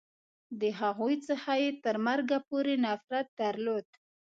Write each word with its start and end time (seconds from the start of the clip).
د 0.59 0.61
هغوی 0.79 1.15
څخه 1.27 1.51
یې 1.61 1.69
تر 1.83 1.95
مرګه 2.07 2.37
پورې 2.49 2.73
نفرت 2.85 3.27
درلود. 3.41 3.87